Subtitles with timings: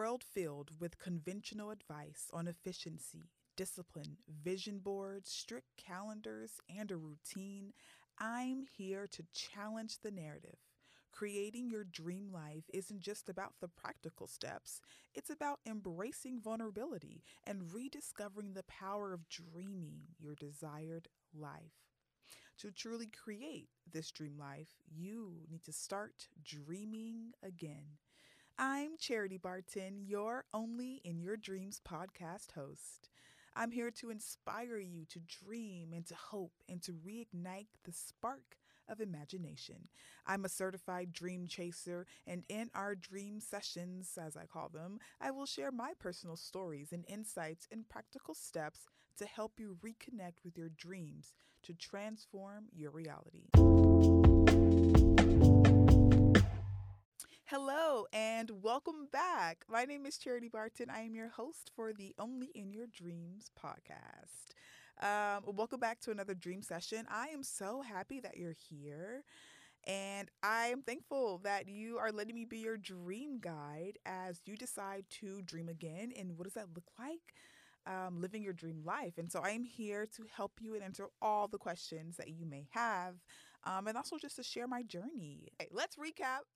[0.00, 7.74] world filled with conventional advice on efficiency, discipline, vision boards, strict calendars, and a routine,
[8.18, 10.56] I'm here to challenge the narrative.
[11.12, 14.80] Creating your dream life isn't just about the practical steps,
[15.14, 21.08] it's about embracing vulnerability and rediscovering the power of dreaming your desired
[21.38, 21.84] life.
[22.60, 27.98] To truly create this dream life, you need to start dreaming again.
[28.62, 33.08] I'm Charity Barton, your Only in Your Dreams podcast host.
[33.56, 38.58] I'm here to inspire you to dream and to hope and to reignite the spark
[38.86, 39.88] of imagination.
[40.26, 45.30] I'm a certified dream chaser, and in our dream sessions, as I call them, I
[45.30, 48.80] will share my personal stories and insights and practical steps
[49.16, 51.32] to help you reconnect with your dreams
[51.62, 53.69] to transform your reality.
[58.40, 59.66] And welcome back.
[59.68, 60.88] My name is Charity Barton.
[60.88, 64.54] I am your host for the Only in Your Dreams podcast.
[65.02, 67.04] Um, welcome back to another dream session.
[67.10, 69.24] I am so happy that you're here.
[69.86, 74.56] And I am thankful that you are letting me be your dream guide as you
[74.56, 76.10] decide to dream again.
[76.18, 77.34] And what does that look like?
[77.86, 79.18] Um, living your dream life.
[79.18, 82.46] And so I am here to help you and answer all the questions that you
[82.46, 83.16] may have,
[83.64, 85.48] um, and also just to share my journey.
[85.60, 86.46] Okay, let's recap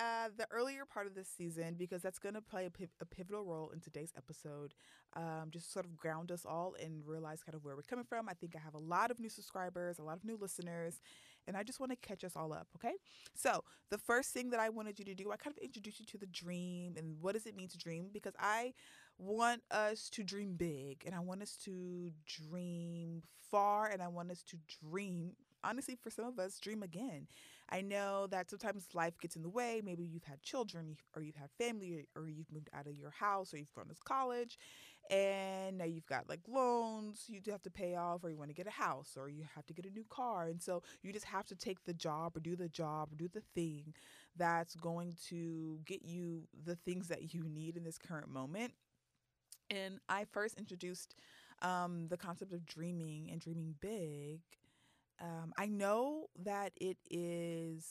[0.00, 3.04] uh, the earlier part of this season because that's going to play a, piv- a,
[3.04, 4.72] pivotal role in today's episode.
[5.14, 8.26] Um, just sort of ground us all and realize kind of where we're coming from.
[8.28, 11.00] I think I have a lot of new subscribers, a lot of new listeners,
[11.46, 12.68] and I just want to catch us all up.
[12.76, 12.94] Okay.
[13.34, 16.06] So, the first thing that I wanted you to do, I kind of introduced you
[16.06, 18.72] to the dream and what does it mean to dream because I
[19.18, 24.30] want us to dream big and I want us to dream far and I want
[24.30, 27.26] us to dream honestly, for some of us, dream again.
[27.72, 29.80] I know that sometimes life gets in the way.
[29.84, 33.54] Maybe you've had children or you've had family or you've moved out of your house
[33.54, 34.58] or you've gone to college
[35.10, 38.54] and now you've got like loans you have to pay off or you want to
[38.54, 40.46] get a house or you have to get a new car.
[40.46, 43.28] And so you just have to take the job or do the job or do
[43.28, 43.94] the thing
[44.36, 48.72] that's going to get you the things that you need in this current moment.
[49.70, 51.14] And I first introduced
[51.62, 54.40] um, the concept of dreaming and dreaming big
[55.20, 57.84] um, I know that it is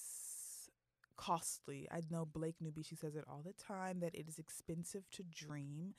[1.17, 1.87] costly.
[1.91, 5.23] I know Blake Newby, she says it all the time that it is expensive to
[5.23, 5.93] dream.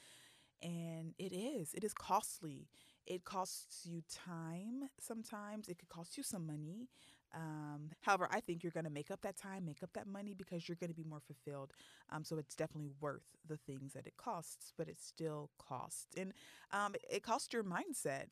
[0.63, 1.75] And it is.
[1.75, 2.69] It is costly.
[3.07, 5.69] It costs you time sometimes.
[5.69, 6.89] It could cost you some money.
[7.35, 10.35] Um, however, I think you're going to make up that time, make up that money
[10.35, 11.73] because you're going to be more fulfilled.
[12.11, 16.09] Um, so it's definitely worth the things that it costs, but it still costs.
[16.17, 16.33] And
[16.73, 18.27] um, it costs your mindset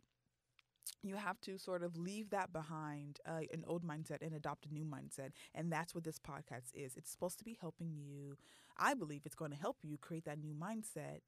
[1.03, 4.73] you have to sort of leave that behind, uh, an old mindset, and adopt a
[4.73, 5.31] new mindset.
[5.55, 6.97] And that's what this podcast is.
[6.97, 8.37] It's supposed to be helping you.
[8.79, 11.21] I believe it's going to help you create that new mindset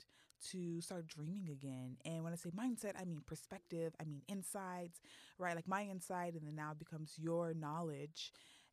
[0.51, 1.97] to start dreaming again.
[2.05, 5.01] And when I say mindset, I mean perspective, I mean insights,
[5.39, 5.55] right?
[5.55, 8.33] Like my insight, and then now becomes your knowledge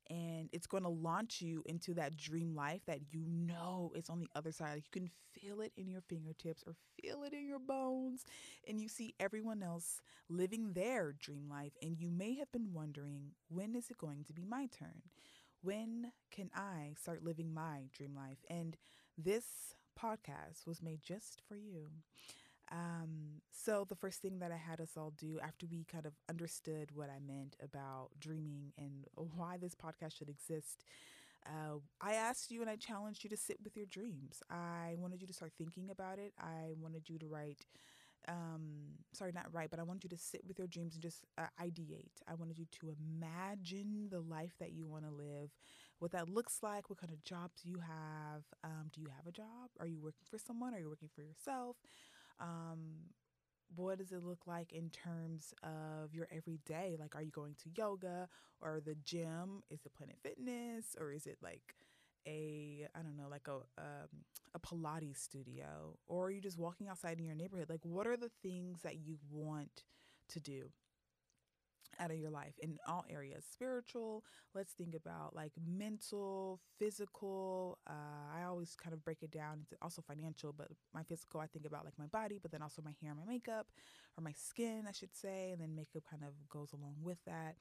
[0.09, 4.19] and it's going to launch you into that dream life that you know is on
[4.19, 4.77] the other side.
[4.83, 8.25] You can feel it in your fingertips or feel it in your bones,
[8.67, 13.31] and you see everyone else living their dream life, and you may have been wondering,
[13.49, 15.01] when is it going to be my turn?
[15.61, 18.37] When can I start living my dream life?
[18.49, 18.77] And
[19.17, 19.45] this
[19.99, 21.89] podcast was made just for you.
[22.71, 26.13] Um, so the first thing that I had us all do after we kind of
[26.29, 30.83] understood what I meant about dreaming and why this podcast should exist,
[31.45, 34.43] uh, I asked you and I challenged you to sit with your dreams.
[34.49, 36.33] I wanted you to start thinking about it.
[36.39, 37.65] I wanted you to write,
[38.27, 41.25] um, sorry, not write, but I wanted you to sit with your dreams and just
[41.37, 42.21] uh, ideate.
[42.27, 45.51] I wanted you to imagine the life that you want to live,
[45.99, 48.43] what that looks like, what kind of jobs you have.
[48.63, 49.69] Um, do you have a job?
[49.79, 50.73] Are you working for someone?
[50.73, 51.77] Are you working for yourself?
[52.39, 53.11] Um,
[53.75, 56.95] what does it look like in terms of your everyday?
[56.99, 58.29] Like, are you going to yoga
[58.61, 59.63] or the gym?
[59.69, 61.75] Is it Planet Fitness or is it like
[62.27, 64.09] a I don't know, like a um,
[64.53, 67.69] a Pilates studio, or are you just walking outside in your neighborhood?
[67.69, 69.83] Like, what are the things that you want
[70.29, 70.69] to do?
[71.99, 74.23] Out of your life in all areas spiritual
[74.53, 80.01] let's think about like mental physical uh, i always kind of break it down also
[80.01, 83.13] financial but my physical i think about like my body but then also my hair
[83.15, 83.67] my makeup
[84.17, 87.55] or my skin i should say and then makeup kind of goes along with that.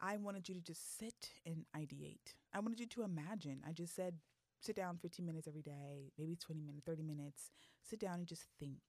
[0.00, 2.34] I wanted you to just sit and ideate.
[2.52, 3.62] I wanted you to imagine.
[3.66, 4.14] I just said
[4.60, 7.50] sit down 15 minutes every day maybe 20 minutes 30 minutes.
[7.82, 8.80] Sit down and just think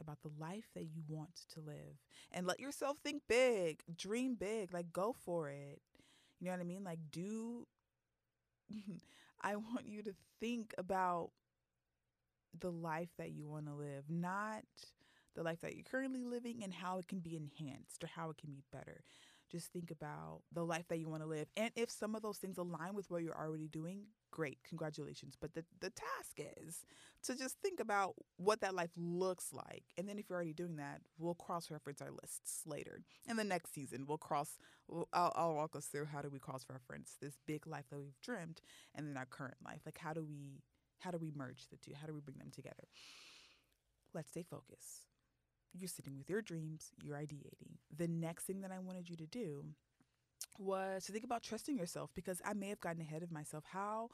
[0.00, 1.98] about the life that you want to live
[2.32, 5.80] and let yourself think big, dream big, like go for it.
[6.40, 6.84] You know what I mean?
[6.84, 7.66] Like do
[9.42, 11.30] I want you to think about
[12.58, 14.64] the life that you want to live, not
[15.34, 18.36] the life that you're currently living and how it can be enhanced or how it
[18.38, 19.02] can be better.
[19.50, 21.48] Just think about the life that you want to live.
[21.56, 25.34] And if some of those things align with what you're already doing, great, congratulations.
[25.40, 26.84] But the, the task is
[27.24, 29.84] to just think about what that life looks like.
[29.98, 33.02] And then if you're already doing that, we'll cross reference our lists later.
[33.28, 34.58] In the next season, we'll cross,
[35.12, 38.20] I'll, I'll walk us through how do we cross reference this big life that we've
[38.22, 38.60] dreamed
[38.94, 39.80] and then our current life.
[39.84, 40.62] Like, how do we,
[41.00, 41.92] how do we merge the two?
[42.00, 42.84] How do we bring them together?
[44.14, 45.06] Let's stay focused
[45.72, 47.78] you're sitting with your dreams, you're ideating.
[47.96, 49.66] The next thing that I wanted you to do
[50.58, 53.64] was to think about trusting yourself because I may have gotten ahead of myself.
[53.72, 54.10] How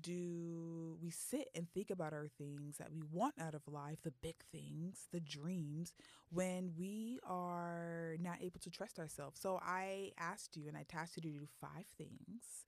[0.00, 4.12] do we sit and think about our things that we want out of life, the
[4.22, 5.92] big things, the dreams,
[6.32, 9.40] when we are not able to trust ourselves?
[9.40, 12.64] So I asked you and I tasked you to do five things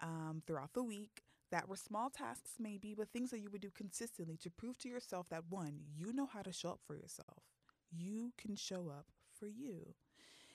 [0.00, 3.70] um, throughout the week that were small tasks, maybe, but things that you would do
[3.70, 7.42] consistently to prove to yourself that one, you know how to show up for yourself
[7.90, 9.06] you can show up
[9.38, 9.94] for you.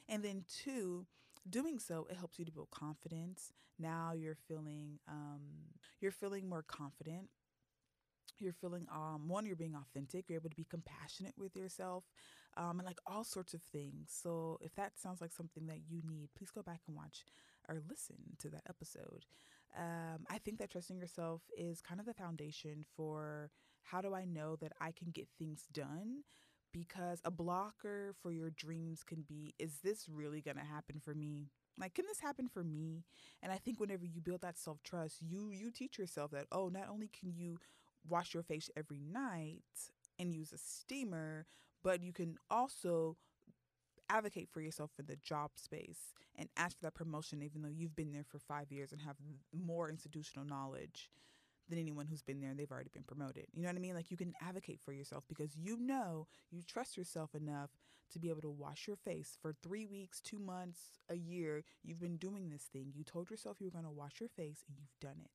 [0.09, 1.05] And then, two,
[1.49, 3.51] doing so it helps you to build confidence.
[3.79, 5.41] Now you're feeling um,
[5.99, 7.29] you're feeling more confident.
[8.39, 12.03] You're feeling um, one you're being authentic you're able to be compassionate with yourself
[12.57, 14.09] um, and like all sorts of things.
[14.21, 17.25] So if that sounds like something that you need please go back and watch
[17.69, 19.25] or listen to that episode.
[19.77, 23.49] Um, i think that trusting yourself is kind of the foundation for
[23.81, 26.23] how do i know that i can get things done
[26.73, 31.13] because a blocker for your dreams can be is this really going to happen for
[31.13, 31.47] me?
[31.79, 33.03] Like can this happen for me?
[33.41, 36.89] And i think whenever you build that self-trust you you teach yourself that oh not
[36.89, 37.57] only can you
[38.07, 39.63] wash your face every night
[40.19, 41.45] and use a steamer
[41.83, 43.17] but you can also
[44.09, 47.95] advocate for yourself in the job space and ask for that promotion even though you've
[47.95, 49.15] been there for 5 years and have
[49.53, 51.09] more institutional knowledge
[51.69, 53.45] than anyone who's been there and they've already been promoted.
[53.54, 53.95] You know what I mean?
[53.95, 57.69] Like you can advocate for yourself because you know you trust yourself enough
[58.12, 61.63] to be able to wash your face for three weeks, two months, a year.
[61.83, 62.92] You've been doing this thing.
[62.94, 65.31] You told yourself you were going to wash your face and you've done it.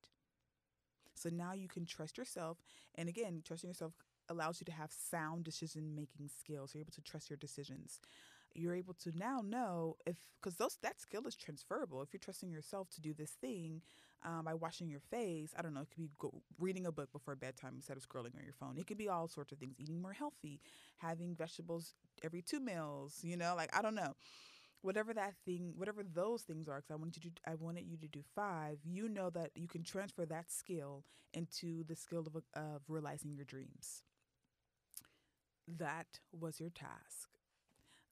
[1.14, 2.58] So now you can trust yourself.
[2.94, 3.94] And again, trusting yourself
[4.28, 6.74] allows you to have sound decision making skills.
[6.74, 8.00] You're able to trust your decisions
[8.54, 12.50] you're able to now know if because those that skill is transferable if you're trusting
[12.50, 13.82] yourself to do this thing
[14.24, 15.52] um, by washing your face.
[15.58, 18.36] I don't know it could be go, reading a book before bedtime instead of scrolling
[18.36, 18.76] on your phone.
[18.78, 20.60] It could be all sorts of things eating more healthy
[20.98, 21.94] having vegetables
[22.24, 24.14] every two meals you know like i don't know.
[24.82, 27.96] Whatever that thing whatever those things are because i wanted you to i wanted you
[27.96, 31.04] to do five you know that you can transfer that skill
[31.34, 34.04] into the skill of, of realizing your dreams.
[35.68, 37.37] That was your task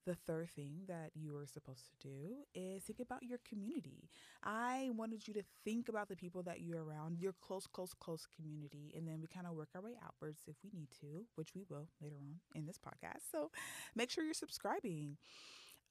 [0.06, 4.08] the third thing that you are supposed to do is think about your community.
[4.42, 8.26] I wanted you to think about the people that you're around, your close, close, close
[8.34, 11.54] community, and then we kind of work our way outwards if we need to, which
[11.54, 13.30] we will later on in this podcast.
[13.30, 13.50] So
[13.94, 15.16] make sure you're subscribing.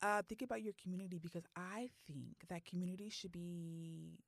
[0.01, 4.19] Uh, think about your community because I think that community should be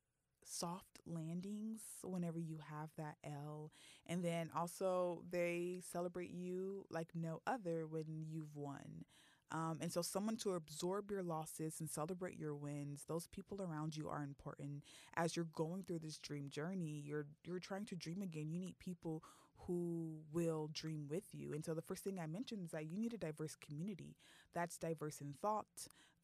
[0.44, 3.70] soft landings whenever you have that L.
[4.06, 9.04] And then also, they celebrate you like no other when you've won.
[9.50, 13.04] Um, and so, someone to absorb your losses and celebrate your wins.
[13.08, 14.84] Those people around you are important
[15.16, 17.02] as you're going through this dream journey.
[17.04, 18.50] You're you're trying to dream again.
[18.50, 19.22] You need people
[19.66, 21.52] who will dream with you.
[21.52, 24.16] And so the first thing I mentioned is that you need a diverse community
[24.54, 25.66] that's diverse in thought,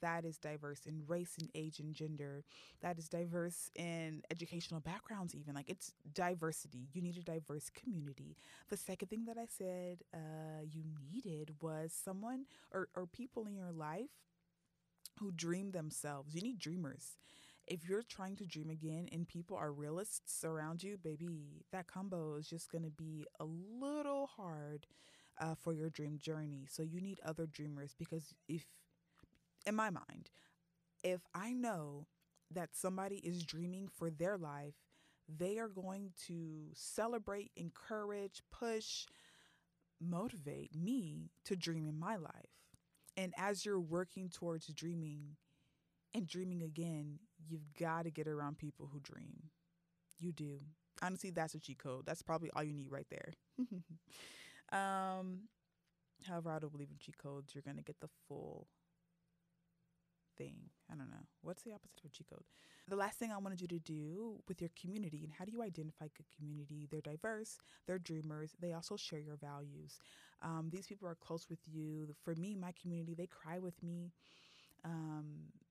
[0.02, 2.44] that is diverse in race and age and gender,
[2.82, 5.54] that is diverse in educational backgrounds, even.
[5.54, 6.88] Like it's diversity.
[6.92, 8.36] You need a diverse community.
[8.68, 10.82] The second thing that I said uh, you
[11.12, 14.10] needed was someone or, or people in your life
[15.20, 16.34] who dream themselves.
[16.34, 17.16] You need dreamers
[17.66, 22.34] if you're trying to dream again and people are realists around you, baby, that combo
[22.36, 24.86] is just going to be a little hard
[25.40, 26.66] uh, for your dream journey.
[26.68, 28.66] So you need other dreamers because if,
[29.66, 30.30] in my mind,
[31.02, 32.06] if I know
[32.50, 34.74] that somebody is dreaming for their life,
[35.28, 39.06] they are going to celebrate, encourage, push,
[40.00, 42.50] motivate me to dream in my life.
[43.16, 45.36] And as you're working towards dreaming
[46.14, 47.18] and dreaming again,
[47.48, 49.50] you've got to get around people who dream.
[50.18, 50.60] You do.
[51.02, 52.04] Honestly, that's a cheat code.
[52.06, 53.32] That's probably all you need right there.
[54.72, 55.42] um,
[56.26, 57.54] however, I don't believe in cheat codes.
[57.54, 58.68] You're going to get the full
[60.36, 60.54] thing.
[60.90, 61.26] I don't know.
[61.42, 62.44] What's the opposite of a cheat code?
[62.88, 65.62] The last thing I wanted you to do with your community and how do you
[65.62, 66.86] identify good community?
[66.90, 69.98] They're diverse, they're dreamers, they also share your values.
[70.42, 72.14] Um, these people are close with you.
[72.22, 74.12] For me, my community, they cry with me.
[74.84, 75.24] Um,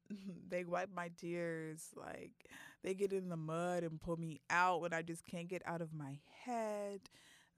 [0.50, 1.89] they wipe my tears.
[1.96, 2.50] Like
[2.84, 5.82] they get in the mud and pull me out when I just can't get out
[5.82, 7.01] of my head.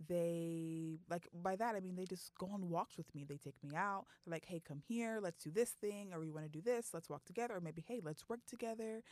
[0.07, 3.25] They like by that I mean they just go on walks with me.
[3.27, 4.05] They take me out.
[4.25, 5.19] They're like, "Hey, come here.
[5.21, 6.89] Let's do this thing, or we want to do this.
[6.93, 9.03] Let's walk together, or maybe, hey, let's work together."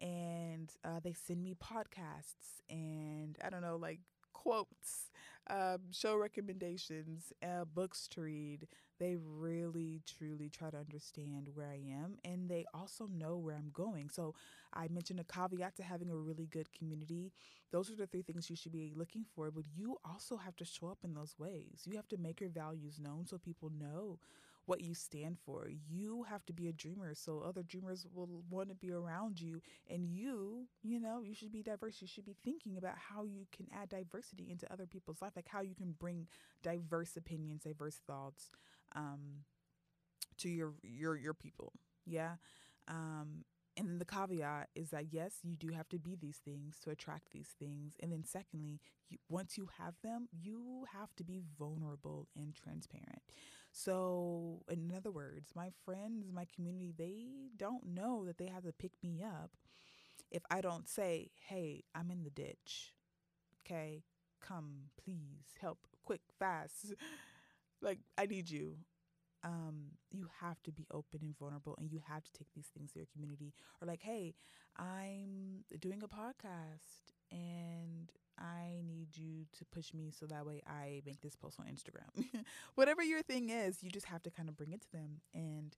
[0.00, 4.00] And uh, they send me podcasts and I don't know, like
[4.42, 5.10] quotes,
[5.50, 8.66] um, show recommendations, uh, books to read.
[8.98, 13.70] They really, truly try to understand where I am, and they also know where I'm
[13.72, 14.10] going.
[14.10, 14.34] So
[14.72, 17.32] I mentioned a caveat to having a really good community.
[17.70, 20.64] Those are the three things you should be looking for, but you also have to
[20.64, 21.82] show up in those ways.
[21.84, 24.18] You have to make your values known so people know
[24.66, 25.70] what you stand for.
[25.90, 29.62] You have to be a dreamer so other dreamers will want to be around you.
[29.88, 30.66] And you,
[31.20, 32.00] you should be diverse.
[32.00, 35.48] You should be thinking about how you can add diversity into other people's life, like
[35.48, 36.26] how you can bring
[36.62, 38.50] diverse opinions, diverse thoughts
[38.94, 39.44] um,
[40.38, 41.72] to your your your people.
[42.06, 42.34] Yeah.
[42.86, 43.44] Um,
[43.76, 46.90] and then the caveat is that yes, you do have to be these things to
[46.90, 47.94] attract these things.
[48.02, 53.22] And then secondly, you, once you have them, you have to be vulnerable and transparent.
[53.70, 58.72] So, in other words, my friends, my community, they don't know that they have to
[58.72, 59.50] pick me up
[60.30, 62.92] if I don't say, hey, I'm in the ditch.
[63.64, 64.02] Okay,
[64.40, 66.94] come, please, help, quick, fast.
[67.82, 68.76] like, I need you.
[69.44, 72.92] Um, you have to be open and vulnerable and you have to take these things
[72.92, 73.54] to your community.
[73.80, 74.34] Or, like, hey,
[74.76, 81.02] I'm doing a podcast and I need you to push me so that way I
[81.04, 82.24] make this post on Instagram.
[82.74, 85.20] Whatever your thing is, you just have to kind of bring it to them.
[85.34, 85.76] And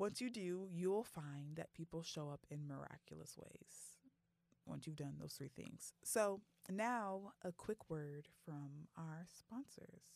[0.00, 3.98] once you do, you'll find that people show up in miraculous ways
[4.64, 5.92] once you've done those three things.
[6.02, 6.40] So,
[6.70, 10.14] now a quick word from our sponsors.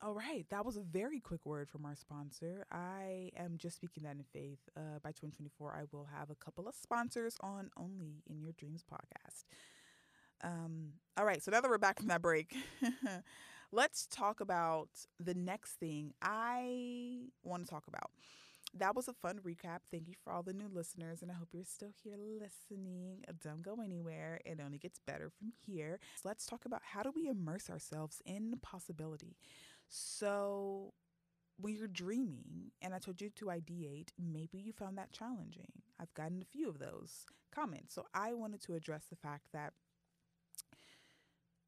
[0.00, 2.66] All right, that was a very quick word from our sponsor.
[2.70, 4.60] I am just speaking that in faith.
[4.76, 8.84] Uh, by 2024, I will have a couple of sponsors on Only in Your Dreams
[8.84, 9.44] podcast.
[10.44, 12.54] Um, all right, so now that we're back from that break,
[13.72, 18.10] let's talk about the next thing I want to talk about.
[18.74, 19.80] That was a fun recap.
[19.90, 23.24] Thank you for all the new listeners, and I hope you're still here listening.
[23.42, 24.40] Don't go anywhere.
[24.44, 25.98] It only gets better from here.
[26.16, 29.36] So let's talk about how do we immerse ourselves in possibility.
[29.88, 30.92] So,
[31.58, 35.72] when you're dreaming, and I told you to ideate, maybe you found that challenging.
[36.00, 37.94] I've gotten a few of those comments.
[37.94, 39.72] So, I wanted to address the fact that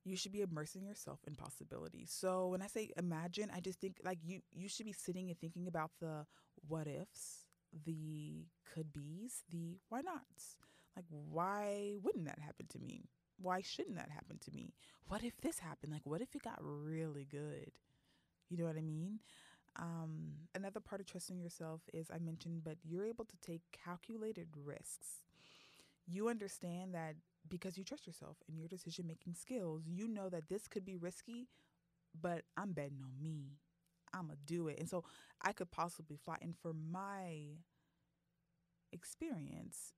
[0.08, 2.10] you should be immersing yourself in possibilities.
[2.12, 5.38] So when I say imagine, I just think like you you should be sitting and
[5.38, 6.26] thinking about the
[6.66, 7.46] what ifs,
[7.84, 10.58] the could be's, the why nots.
[10.96, 13.08] Like why wouldn't that happen to me?
[13.40, 14.74] Why shouldn't that happen to me?
[15.06, 15.92] What if this happened?
[15.92, 17.70] Like what if it got really good?
[18.48, 19.20] You know what I mean?
[19.76, 24.48] Um, another part of trusting yourself is I mentioned, but you're able to take calculated
[24.64, 25.22] risks.
[26.06, 27.16] You understand that
[27.48, 29.82] because you trust yourself and your decision making skills.
[29.86, 31.48] You know that this could be risky,
[32.20, 33.58] but I'm betting on me.
[34.14, 34.78] I'm going to do it.
[34.78, 35.04] And so
[35.42, 36.36] I could possibly fly.
[36.40, 37.58] And for my
[38.92, 39.92] experience,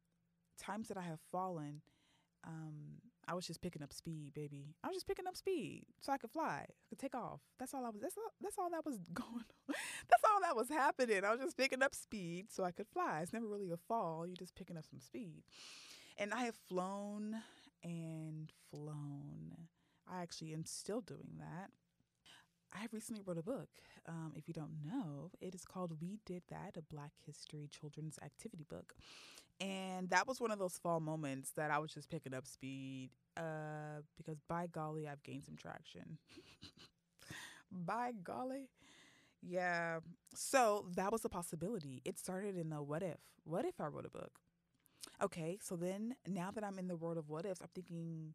[0.59, 1.83] times that I have fallen,
[2.47, 4.75] um, I was just picking up speed, baby.
[4.83, 7.41] I was just picking up speed so I could fly, I could take off.
[7.59, 8.01] That's all I was.
[8.01, 8.33] That's all.
[8.41, 9.29] That's all that was going.
[9.29, 9.75] on.
[10.09, 11.25] that's all that was happening.
[11.25, 13.21] I was just picking up speed so I could fly.
[13.23, 14.27] It's never really a fall.
[14.27, 15.43] You're just picking up some speed.
[16.21, 17.37] And I have flown
[17.83, 19.57] and flown.
[20.07, 21.71] I actually am still doing that.
[22.75, 23.71] I recently wrote a book.
[24.07, 28.19] Um, if you don't know, it is called We Did That, a Black History Children's
[28.23, 28.95] Activity Book.
[29.63, 33.09] And that was one of those fall moments that I was just picking up speed
[33.39, 36.19] uh, because by golly, I've gained some traction.
[37.73, 38.69] by golly.
[39.43, 40.01] Yeah.
[40.35, 42.03] So that was a possibility.
[42.05, 43.21] It started in a what if.
[43.45, 44.39] What if I wrote a book?
[45.23, 48.33] Okay, so then now that I'm in the world of what ifs, I'm thinking,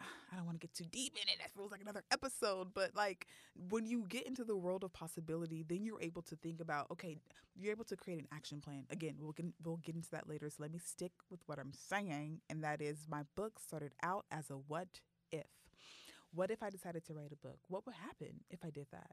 [0.00, 1.36] ah, I don't want to get too deep in it.
[1.40, 2.68] That feels like another episode.
[2.72, 3.26] But like
[3.68, 7.18] when you get into the world of possibility, then you're able to think about, okay,
[7.54, 8.84] you're able to create an action plan.
[8.90, 10.48] Again, we'll get, we'll get into that later.
[10.48, 12.40] So let me stick with what I'm saying.
[12.48, 15.46] And that is my book started out as a what if.
[16.32, 17.58] What if I decided to write a book?
[17.68, 19.12] What would happen if I did that?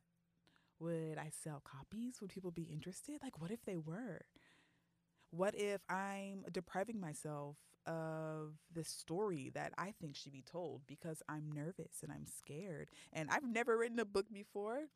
[0.80, 2.20] Would I sell copies?
[2.22, 3.20] Would people be interested?
[3.22, 4.22] Like, what if they were?
[5.36, 11.24] What if I'm depriving myself of the story that I think should be told because
[11.28, 12.90] I'm nervous and I'm scared?
[13.12, 14.90] And I've never written a book before.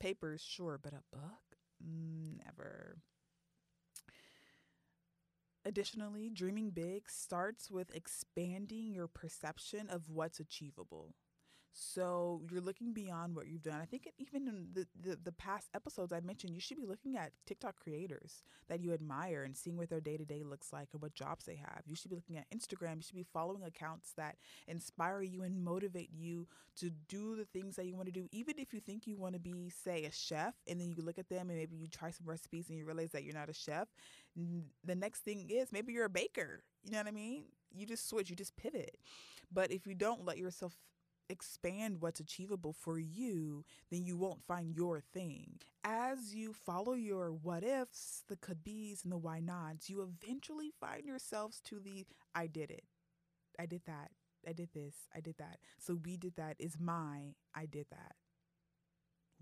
[0.00, 1.58] Papers, sure, but a book?
[1.80, 2.96] Mm, never.
[5.64, 11.14] Additionally, dreaming big starts with expanding your perception of what's achievable.
[11.76, 13.80] So you're looking beyond what you've done.
[13.82, 17.16] I think even in the, the, the past episodes I mentioned, you should be looking
[17.16, 20.90] at TikTok creators that you admire and seeing what their day to day looks like
[20.92, 21.82] and what jobs they have.
[21.84, 22.96] You should be looking at Instagram.
[22.96, 24.36] You should be following accounts that
[24.68, 28.28] inspire you and motivate you to do the things that you want to do.
[28.30, 31.18] Even if you think you want to be, say, a chef, and then you look
[31.18, 33.54] at them and maybe you try some recipes and you realize that you're not a
[33.54, 33.88] chef.
[34.84, 36.62] The next thing is maybe you're a baker.
[36.84, 37.46] You know what I mean?
[37.74, 38.96] You just switch, you just pivot.
[39.52, 40.76] But if you don't let yourself
[41.28, 45.58] expand what's achievable for you, then you won't find your thing.
[45.82, 50.72] As you follow your what ifs, the could be's, and the why nots, you eventually
[50.80, 52.84] find yourselves to the I did it.
[53.58, 54.10] I did that.
[54.46, 54.94] I did this.
[55.14, 55.58] I did that.
[55.78, 58.12] So we did that is my I did that.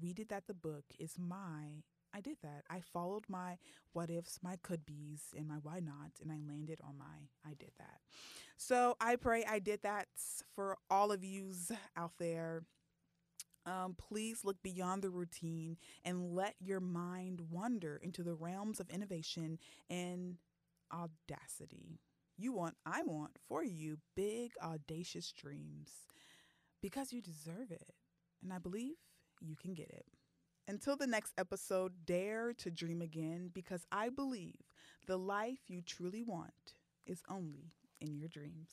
[0.01, 1.83] We did that the book is my
[2.15, 2.65] I did that.
[2.69, 3.59] I followed my
[3.93, 7.55] what ifs, my could be's, and my why nots, and I landed on my I
[7.55, 8.01] did that.
[8.57, 10.09] So I pray I did that
[10.55, 12.63] for all of yous out there.
[13.65, 18.91] Um, please look beyond the routine and let your mind wander into the realms of
[18.91, 20.37] innovation and
[20.93, 22.01] audacity.
[22.37, 25.91] You want, I want for you big, audacious dreams
[26.83, 27.93] because you deserve it.
[28.43, 28.97] And I believe
[29.41, 30.07] you can get it.
[30.69, 34.55] Until the next episode, dare to dream again because I believe
[35.07, 38.71] the life you truly want is only in your dreams.